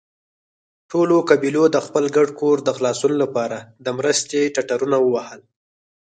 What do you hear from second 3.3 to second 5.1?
پاره د مرستې ټټرونه